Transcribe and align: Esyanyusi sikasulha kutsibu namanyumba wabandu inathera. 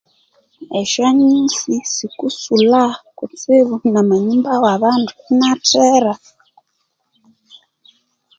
Esyanyusi 0.79 1.73
sikasulha 1.93 2.83
kutsibu 3.17 3.75
namanyumba 3.93 4.51
wabandu 4.63 5.11
inathera. 5.31 6.13